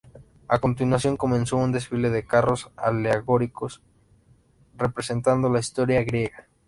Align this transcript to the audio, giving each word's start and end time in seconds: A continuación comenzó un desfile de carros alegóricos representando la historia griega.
A 0.47 0.57
continuación 0.57 1.15
comenzó 1.15 1.57
un 1.57 1.71
desfile 1.71 2.09
de 2.09 2.25
carros 2.25 2.71
alegóricos 2.75 3.83
representando 4.75 5.47
la 5.47 5.59
historia 5.59 6.01
griega. 6.03 6.47